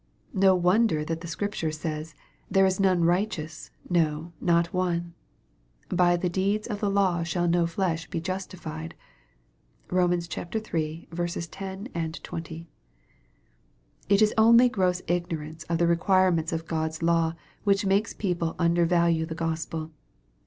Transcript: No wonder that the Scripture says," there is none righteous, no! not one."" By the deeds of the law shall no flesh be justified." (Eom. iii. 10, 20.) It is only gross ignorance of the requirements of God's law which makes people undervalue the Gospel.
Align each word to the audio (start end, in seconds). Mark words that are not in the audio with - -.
No 0.33 0.55
wonder 0.55 1.05
that 1.05 1.21
the 1.21 1.27
Scripture 1.27 1.71
says," 1.71 2.15
there 2.49 2.65
is 2.65 2.79
none 2.79 3.03
righteous, 3.05 3.69
no! 3.87 4.33
not 4.41 4.73
one."" 4.73 5.13
By 5.89 6.17
the 6.17 6.27
deeds 6.27 6.65
of 6.65 6.79
the 6.79 6.89
law 6.89 7.21
shall 7.21 7.47
no 7.47 7.67
flesh 7.67 8.09
be 8.09 8.19
justified." 8.19 8.95
(Eom. 9.89 10.11
iii. 10.11 11.07
10, 11.51 12.11
20.) 12.13 12.67
It 14.09 14.21
is 14.23 14.33
only 14.39 14.69
gross 14.69 15.03
ignorance 15.05 15.65
of 15.65 15.77
the 15.77 15.85
requirements 15.85 16.51
of 16.51 16.65
God's 16.65 17.03
law 17.03 17.35
which 17.63 17.85
makes 17.85 18.15
people 18.15 18.55
undervalue 18.57 19.27
the 19.27 19.35
Gospel. 19.35 19.91